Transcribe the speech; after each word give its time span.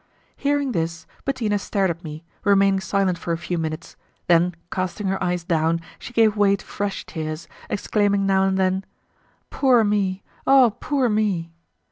Hearing 0.35 0.71
this, 0.71 1.05
Bettina 1.25 1.59
stared 1.59 1.91
at 1.91 2.03
me, 2.03 2.23
remaining 2.43 2.79
silent 2.79 3.19
for 3.19 3.33
a 3.33 3.37
few 3.37 3.59
minutes, 3.59 3.95
then 4.25 4.55
casting 4.71 5.05
her 5.05 5.23
eyes 5.23 5.43
down 5.43 5.79
she 5.99 6.11
gave 6.11 6.35
way 6.35 6.55
to 6.55 6.65
fresh 6.65 7.05
tears, 7.05 7.47
exclaiming 7.69 8.25
now 8.25 8.45
and 8.45 8.57
then: 8.57 8.83
"Poor 9.51 9.83
me! 9.83 10.23
oh, 10.47 10.75
poor 10.79 11.07
me!" 11.07 11.51